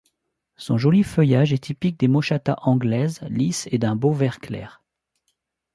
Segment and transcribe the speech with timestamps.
[0.57, 4.81] Son joli feuillage est typique des Moschatas anglaises, lisse et d'un beau vert clair.